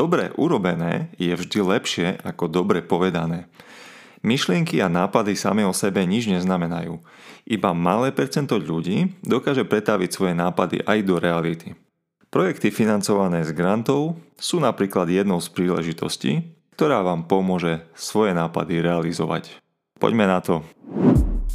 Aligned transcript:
Dobre 0.00 0.32
urobené 0.40 1.12
je 1.20 1.28
vždy 1.28 1.60
lepšie 1.60 2.24
ako 2.24 2.48
dobre 2.48 2.80
povedané. 2.80 3.52
Myšlienky 4.24 4.80
a 4.80 4.88
nápady 4.88 5.36
same 5.36 5.60
o 5.68 5.76
sebe 5.76 6.00
nič 6.08 6.24
neznamenajú. 6.24 6.96
Iba 7.44 7.76
malé 7.76 8.08
percento 8.08 8.56
ľudí 8.56 9.12
dokáže 9.20 9.68
pretaviť 9.68 10.08
svoje 10.08 10.32
nápady 10.32 10.80
aj 10.88 10.98
do 11.04 11.20
reality. 11.20 11.76
Projekty 12.32 12.72
financované 12.72 13.44
z 13.44 13.52
grantov 13.52 14.16
sú 14.40 14.56
napríklad 14.56 15.04
jednou 15.12 15.36
z 15.36 15.52
príležitostí, 15.52 16.48
ktorá 16.80 17.04
vám 17.04 17.28
pomôže 17.28 17.84
svoje 17.92 18.32
nápady 18.32 18.80
realizovať. 18.80 19.60
Poďme 20.00 20.24
na 20.24 20.40
to. 20.40 20.64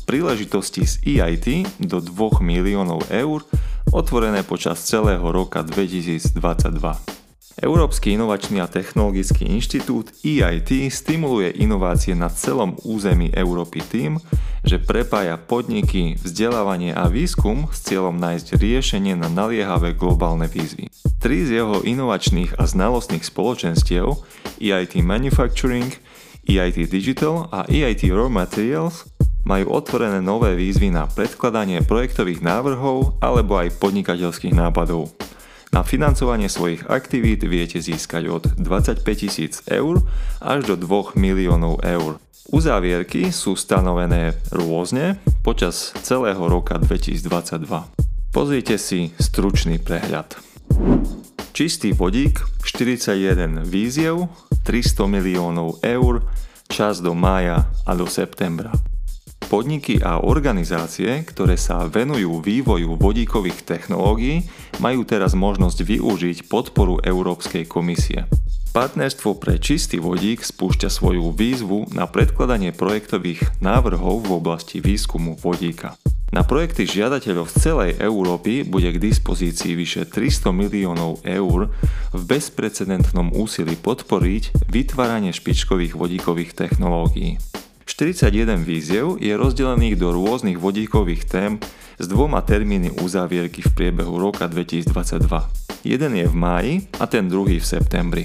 Príležitosti 0.05 0.85
z 0.85 1.01
EIT 1.01 1.81
do 1.81 1.97
2 1.97 2.45
miliónov 2.45 3.09
eur 3.09 3.41
otvorené 3.89 4.45
počas 4.45 4.85
celého 4.85 5.25
roka 5.33 5.65
2022. 5.65 7.24
Európsky 7.55 8.19
inovačný 8.19 8.59
a 8.59 8.67
technologický 8.67 9.47
inštitút 9.47 10.11
EIT 10.27 10.91
stimuluje 10.91 11.55
inovácie 11.55 12.11
na 12.11 12.27
celom 12.27 12.75
území 12.83 13.31
Európy 13.31 13.79
tým, 13.79 14.19
že 14.67 14.75
prepája 14.75 15.39
podniky, 15.39 16.19
vzdelávanie 16.19 16.91
a 16.91 17.07
výskum 17.07 17.71
s 17.71 17.87
cieľom 17.87 18.19
nájsť 18.19 18.59
riešenie 18.59 19.15
na 19.15 19.31
naliehavé 19.31 19.95
globálne 19.95 20.51
výzvy. 20.51 20.91
Tri 21.23 21.47
z 21.47 21.63
jeho 21.63 21.79
inovačných 21.79 22.59
a 22.59 22.67
znalostných 22.67 23.23
spoločenstiev 23.23 24.19
EIT 24.59 24.99
Manufacturing, 24.99 25.95
EIT 26.43 26.91
Digital 26.91 27.47
a 27.55 27.63
EIT 27.71 28.11
Raw 28.11 28.27
Materials 28.27 29.07
majú 29.47 29.71
otvorené 29.71 30.19
nové 30.19 30.59
výzvy 30.59 30.91
na 30.91 31.07
predkladanie 31.07 31.85
projektových 31.87 32.43
návrhov 32.43 33.21
alebo 33.23 33.55
aj 33.61 33.79
podnikateľských 33.79 34.57
nápadov. 34.57 35.13
Na 35.75 35.83
financovanie 35.83 36.47
svojich 36.47 36.87
aktivít 36.87 37.43
viete 37.43 37.83
získať 37.83 38.31
od 38.31 38.43
25 38.55 39.03
tisíc 39.11 39.59
eur 39.67 40.07
až 40.39 40.71
do 40.71 40.79
2 40.79 41.19
miliónov 41.19 41.83
eur. 41.83 42.15
Uzávierky 42.47 43.27
sú 43.35 43.59
stanovené 43.59 44.39
rôzne 44.55 45.19
počas 45.43 45.91
celého 45.99 46.39
roka 46.47 46.79
2022. 46.79 47.91
Pozrite 48.31 48.79
si 48.79 49.11
stručný 49.19 49.75
prehľad. 49.83 50.39
Čistý 51.51 51.91
vodík, 51.91 52.39
41 52.63 53.67
víziev, 53.67 54.31
300 54.63 55.11
miliónov 55.11 55.83
eur, 55.83 56.23
čas 56.71 57.03
do 57.03 57.11
mája 57.11 57.67
a 57.83 57.91
do 57.99 58.07
septembra. 58.07 58.71
Podniky 59.45 60.01
a 60.01 60.25
organizácie, 60.25 61.21
ktoré 61.21 61.53
sa 61.53 61.85
venujú 61.85 62.41
vývoju 62.41 62.97
vodíkových 62.97 63.61
technológií, 63.61 64.49
majú 64.81 65.05
teraz 65.05 65.37
možnosť 65.37 65.85
využiť 65.85 66.37
podporu 66.49 66.97
Európskej 67.05 67.69
komisie. 67.69 68.25
Partnerstvo 68.75 69.39
pre 69.39 69.55
čistý 69.61 70.01
vodík 70.01 70.43
spúšťa 70.43 70.89
svoju 70.91 71.31
výzvu 71.31 71.95
na 71.95 72.09
predkladanie 72.09 72.75
projektových 72.75 73.61
návrhov 73.63 74.27
v 74.27 74.31
oblasti 74.35 74.83
výskumu 74.83 75.37
vodíka. 75.39 75.95
Na 76.35 76.43
projekty 76.43 76.83
žiadateľov 76.83 77.47
z 77.47 77.55
celej 77.63 77.91
Európy 78.03 78.67
bude 78.67 78.91
k 78.91 78.99
dispozícii 78.99 79.77
vyše 79.79 80.03
300 80.03 80.51
miliónov 80.51 81.23
eur 81.23 81.71
v 82.11 82.21
bezprecedentnom 82.27 83.31
úsilí 83.31 83.79
podporiť 83.79 84.67
vytváranie 84.67 85.31
špičkových 85.31 85.95
vodíkových 85.95 86.51
technológií. 86.51 87.39
41 87.95 88.59
víziev 88.67 89.23
je 89.23 89.31
rozdelených 89.31 89.95
do 89.95 90.11
rôznych 90.11 90.59
vodíkových 90.59 91.31
tém 91.31 91.55
s 91.95 92.03
dvoma 92.11 92.43
termíny 92.43 92.91
uzávierky 92.91 93.63
v 93.63 93.71
priebehu 93.71 94.19
roka 94.19 94.51
2022. 94.51 95.23
Jeden 95.87 96.11
je 96.19 96.27
v 96.27 96.35
máji 96.35 96.73
a 96.99 97.07
ten 97.07 97.31
druhý 97.31 97.55
v 97.55 97.63
septembri. 97.63 98.23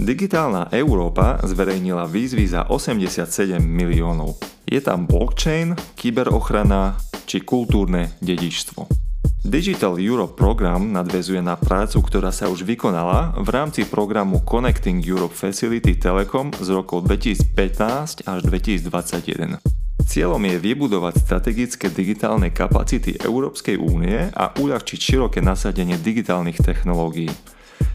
Digitálna 0.00 0.72
Európa 0.72 1.44
zverejnila 1.44 2.08
výzvy 2.08 2.48
za 2.48 2.64
87 2.72 3.60
miliónov. 3.60 4.40
Je 4.64 4.80
tam 4.80 5.04
blockchain, 5.04 5.76
kyberochrana 6.00 6.96
či 7.28 7.44
kultúrne 7.44 8.16
dedičstvo. 8.24 9.03
Digital 9.44 10.00
Europe 10.00 10.40
program 10.40 10.88
nadvezuje 10.88 11.44
na 11.44 11.52
prácu, 11.60 12.00
ktorá 12.00 12.32
sa 12.32 12.48
už 12.48 12.64
vykonala 12.64 13.36
v 13.36 13.48
rámci 13.52 13.84
programu 13.84 14.40
Connecting 14.40 15.04
Europe 15.04 15.36
Facility 15.36 16.00
Telecom 16.00 16.48
z 16.56 16.68
rokov 16.72 17.04
2015 17.04 18.24
až 18.24 18.40
2021. 18.48 19.60
Cieľom 20.00 20.40
je 20.48 20.56
vybudovať 20.56 21.20
strategické 21.20 21.92
digitálne 21.92 22.56
kapacity 22.56 23.20
Európskej 23.20 23.76
únie 23.76 24.32
a 24.32 24.48
uľahčiť 24.48 24.98
široké 25.12 25.44
nasadenie 25.44 26.00
digitálnych 26.00 26.64
technológií. 26.64 27.28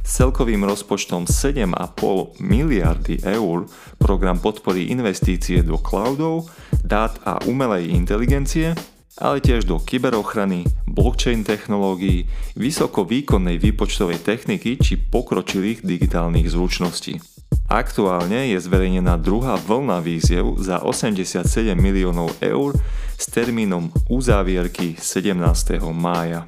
S 0.05 0.21
celkovým 0.21 0.61
rozpočtom 0.69 1.25
7,5 1.25 2.45
miliardy 2.45 3.25
eur 3.25 3.65
program 3.97 4.38
podporí 4.38 4.93
investície 4.93 5.65
do 5.65 5.81
cloudov, 5.81 6.45
dát 6.85 7.17
a 7.25 7.41
umelej 7.49 7.89
inteligencie, 7.89 8.77
ale 9.19 9.43
tiež 9.43 9.67
do 9.67 9.77
kyberochrany, 9.77 10.63
blockchain 10.99 11.47
technológií, 11.47 12.27
vysoko 12.59 13.07
výkonnej 13.07 13.55
výpočtovej 13.55 14.19
techniky 14.19 14.75
či 14.75 14.99
pokročilých 14.99 15.79
digitálnych 15.87 16.51
zručností. 16.51 17.23
Aktuálne 17.71 18.51
je 18.51 18.59
zverejnená 18.59 19.15
druhá 19.15 19.55
vlna 19.55 20.03
víziev 20.03 20.59
za 20.59 20.83
87 20.83 21.47
miliónov 21.79 22.35
eur 22.43 22.75
s 23.15 23.25
termínom 23.31 23.95
uzávierky 24.11 24.99
17. 24.99 25.79
mája. 25.95 26.43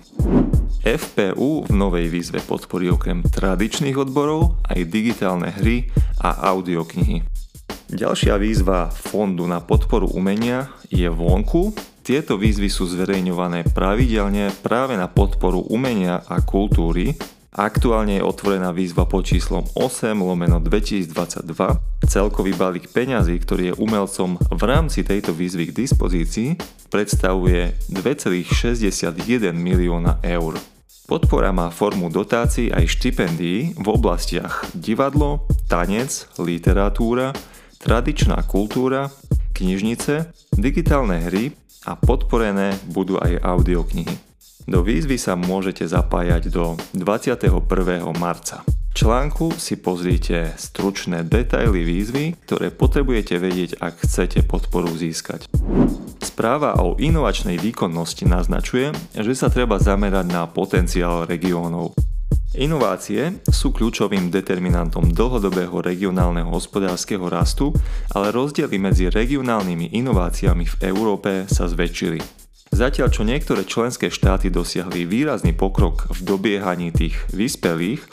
FPU 0.84 1.70
v 1.70 1.72
novej 1.72 2.12
výzve 2.12 2.44
podporí 2.44 2.92
okrem 2.92 3.24
tradičných 3.24 3.96
odborov 3.96 4.60
aj 4.68 4.82
digitálne 4.90 5.54
hry 5.62 5.88
a 6.20 6.52
audioknihy. 6.52 7.24
Ďalšia 7.92 8.36
výzva 8.42 8.90
Fondu 8.90 9.46
na 9.46 9.62
podporu 9.62 10.10
umenia 10.12 10.74
je 10.90 11.06
vonku 11.06 11.91
tieto 12.12 12.36
výzvy 12.36 12.68
sú 12.68 12.92
zverejňované 12.92 13.72
pravidelne 13.72 14.52
práve 14.60 15.00
na 15.00 15.08
podporu 15.08 15.64
umenia 15.72 16.20
a 16.28 16.44
kultúry. 16.44 17.16
Aktuálne 17.56 18.20
je 18.20 18.28
otvorená 18.28 18.76
výzva 18.76 19.08
pod 19.08 19.24
číslom 19.24 19.64
8 19.80 20.20
lomeno 20.20 20.60
2022. 20.60 21.08
Celkový 22.12 22.52
balík 22.52 22.92
peňazí, 22.92 23.40
ktorý 23.40 23.72
je 23.72 23.78
umelcom 23.80 24.36
v 24.44 24.64
rámci 24.68 25.08
tejto 25.08 25.32
výzvy 25.32 25.72
k 25.72 25.88
dispozícii, 25.88 26.60
predstavuje 26.92 27.80
2,61 27.96 29.56
milióna 29.56 30.20
eur. 30.20 30.60
Podpora 31.08 31.56
má 31.56 31.72
formu 31.72 32.12
dotácií 32.12 32.76
aj 32.76 32.92
štipendií 32.92 33.80
v 33.80 33.88
oblastiach 33.88 34.68
divadlo, 34.76 35.48
tanec, 35.72 36.28
literatúra, 36.44 37.32
tradičná 37.80 38.44
kultúra, 38.44 39.08
knižnice, 39.56 40.28
digitálne 40.60 41.24
hry, 41.32 41.61
a 41.86 41.98
podporené 41.98 42.78
budú 42.90 43.18
aj 43.18 43.42
audioknihy. 43.42 44.32
Do 44.70 44.86
výzvy 44.86 45.18
sa 45.18 45.34
môžete 45.34 45.90
zapájať 45.90 46.54
do 46.54 46.78
21. 46.94 47.50
marca. 48.14 48.62
V 48.92 48.94
článku 48.94 49.56
si 49.56 49.80
pozrite 49.80 50.54
stručné 50.60 51.26
detaily 51.26 51.82
výzvy, 51.82 52.38
ktoré 52.46 52.70
potrebujete 52.70 53.40
vedieť, 53.40 53.82
ak 53.82 54.06
chcete 54.06 54.46
podporu 54.46 54.92
získať. 54.94 55.48
Správa 56.22 56.78
o 56.84 57.00
inovačnej 57.00 57.58
výkonnosti 57.58 58.30
naznačuje, 58.30 58.94
že 59.18 59.34
sa 59.34 59.50
treba 59.50 59.82
zamerať 59.82 60.28
na 60.30 60.46
potenciál 60.46 61.26
regiónov. 61.26 61.98
Inovácie 62.52 63.40
sú 63.48 63.72
kľúčovým 63.72 64.28
determinantom 64.28 65.16
dlhodobého 65.16 65.80
regionálneho 65.80 66.52
hospodárskeho 66.52 67.32
rastu, 67.32 67.72
ale 68.12 68.28
rozdiely 68.36 68.76
medzi 68.76 69.08
regionálnymi 69.08 69.96
inováciami 69.96 70.68
v 70.68 70.76
Európe 70.84 71.48
sa 71.48 71.72
zväčšili. 71.72 72.20
Zatiaľ 72.76 73.08
čo 73.08 73.24
niektoré 73.24 73.64
členské 73.64 74.12
štáty 74.12 74.52
dosiahli 74.52 75.08
výrazný 75.08 75.56
pokrok 75.56 76.12
v 76.12 76.20
dobiehaní 76.28 76.92
tých 76.92 77.16
vyspelých, 77.32 78.04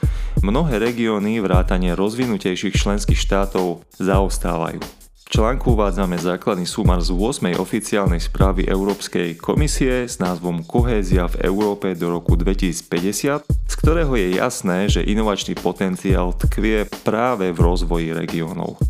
mnohé 0.47 0.79
regióny 0.83 1.43
vrátane 1.43 1.99
rozvinutejších 1.99 2.79
členských 2.79 3.19
štátov 3.19 3.83
zaostávajú. 3.99 4.98
Článku 5.29 5.77
uvádzame 5.77 6.17
základný 6.17 6.65
súmar 6.65 7.05
z 7.05 7.13
8. 7.13 7.53
oficiálnej 7.61 8.17
správy 8.17 8.65
Európskej 8.65 9.37
komisie 9.37 10.09
s 10.09 10.17
názvom 10.25 10.65
Kohézia 10.65 11.29
v 11.29 11.45
Európe 11.45 11.93
do 11.93 12.17
roku 12.17 12.33
2050, 12.33 13.45
z 13.45 13.75
ktorého 13.77 14.17
je 14.17 14.41
jasné, 14.41 14.89
že 14.89 15.05
inovačný 15.05 15.53
potenciál 15.61 16.33
tkvie 16.33 16.89
práve 17.05 17.53
v 17.53 17.61
rozvoji 17.61 18.17
regiónov. 18.17 18.81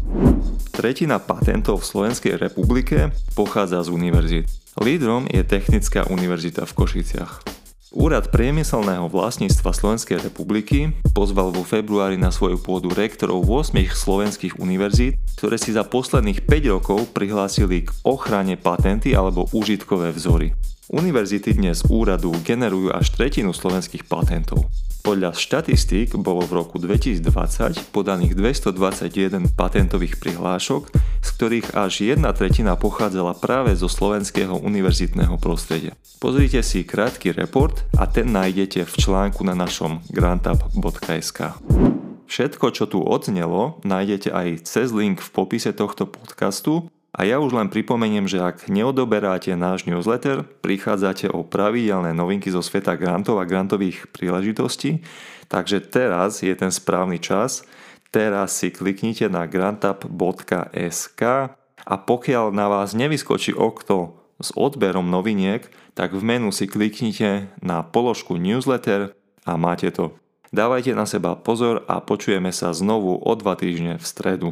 Tretina 0.70 1.18
patentov 1.18 1.82
v 1.82 1.90
Slovenskej 1.90 2.38
republike 2.38 3.10
pochádza 3.34 3.82
z 3.82 3.90
univerzít. 3.90 4.46
Lídrom 4.78 5.26
je 5.26 5.42
Technická 5.42 6.06
univerzita 6.06 6.70
v 6.70 6.76
Košiciach. 6.78 7.57
Úrad 7.88 8.28
priemyselného 8.28 9.08
vlastníctva 9.08 9.72
Slovenskej 9.72 10.20
republiky 10.20 10.92
pozval 11.16 11.48
vo 11.56 11.64
februári 11.64 12.20
na 12.20 12.28
svoju 12.28 12.60
pôdu 12.60 12.92
rektorov 12.92 13.48
8 13.48 13.72
slovenských 13.80 14.60
univerzít, 14.60 15.16
ktoré 15.40 15.56
si 15.56 15.72
za 15.72 15.88
posledných 15.88 16.44
5 16.44 16.68
rokov 16.68 17.08
prihlásili 17.16 17.88
k 17.88 17.90
ochrane 18.04 18.60
patenty 18.60 19.16
alebo 19.16 19.48
užitkové 19.56 20.12
vzory. 20.12 20.52
Univerzity 20.88 21.52
dnes 21.52 21.84
úradu 21.84 22.32
generujú 22.40 22.88
až 22.88 23.12
tretinu 23.12 23.52
slovenských 23.52 24.08
patentov. 24.08 24.72
Podľa 25.04 25.36
štatistík 25.36 26.16
bolo 26.16 26.40
v 26.48 26.64
roku 26.64 26.80
2020 26.80 27.92
podaných 27.92 28.32
221 28.32 29.52
patentových 29.52 30.16
prihlášok, 30.16 30.88
z 31.20 31.28
ktorých 31.28 31.76
až 31.76 31.92
jedna 32.08 32.32
tretina 32.32 32.72
pochádzala 32.80 33.36
práve 33.36 33.76
zo 33.76 33.84
slovenského 33.84 34.56
univerzitného 34.56 35.36
prostredia. 35.36 35.92
Pozrite 36.24 36.64
si 36.64 36.88
krátky 36.88 37.36
report 37.36 37.84
a 38.00 38.08
ten 38.08 38.32
nájdete 38.32 38.88
v 38.88 38.94
článku 38.96 39.44
na 39.44 39.52
našom 39.52 40.00
grantup.sk. 40.08 41.52
Všetko, 42.28 42.66
čo 42.72 42.88
tu 42.88 43.04
odznelo, 43.04 43.76
nájdete 43.84 44.32
aj 44.32 44.64
cez 44.64 44.88
link 44.96 45.20
v 45.20 45.30
popise 45.36 45.68
tohto 45.76 46.08
podcastu 46.08 46.88
a 47.08 47.24
ja 47.24 47.40
už 47.40 47.56
len 47.56 47.72
pripomeniem, 47.72 48.28
že 48.28 48.38
ak 48.38 48.68
neodoberáte 48.68 49.56
náš 49.56 49.88
newsletter, 49.88 50.44
prichádzate 50.60 51.32
o 51.32 51.40
pravidelné 51.40 52.12
novinky 52.12 52.52
zo 52.52 52.60
sveta 52.60 53.00
grantov 53.00 53.40
a 53.40 53.48
grantových 53.48 54.12
príležitostí, 54.12 55.00
takže 55.48 55.80
teraz 55.88 56.44
je 56.44 56.52
ten 56.52 56.68
správny 56.68 57.16
čas. 57.16 57.64
Teraz 58.12 58.60
si 58.60 58.72
kliknite 58.72 59.28
na 59.28 59.48
grantup.sk 59.48 61.22
a 61.88 61.94
pokiaľ 61.96 62.52
na 62.52 62.68
vás 62.68 62.92
nevyskočí 62.92 63.56
okno 63.56 64.20
s 64.40 64.52
odberom 64.52 65.08
noviniek, 65.08 65.64
tak 65.96 66.12
v 66.14 66.22
menu 66.22 66.52
si 66.52 66.68
kliknite 66.68 67.50
na 67.64 67.80
položku 67.84 68.36
newsletter 68.36 69.16
a 69.48 69.56
máte 69.56 69.88
to. 69.90 70.12
Dávajte 70.48 70.96
na 70.96 71.04
seba 71.04 71.36
pozor 71.36 71.84
a 71.84 72.00
počujeme 72.00 72.52
sa 72.52 72.72
znovu 72.72 73.16
o 73.20 73.32
dva 73.36 73.56
týždne 73.56 74.00
v 74.00 74.04
stredu. 74.04 74.48